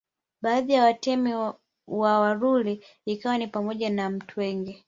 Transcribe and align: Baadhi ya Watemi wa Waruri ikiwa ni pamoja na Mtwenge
Baadhi 0.41 0.73
ya 0.73 0.83
Watemi 0.83 1.33
wa 1.87 2.19
Waruri 2.19 2.83
ikiwa 3.05 3.37
ni 3.37 3.47
pamoja 3.47 3.89
na 3.89 4.09
Mtwenge 4.09 4.79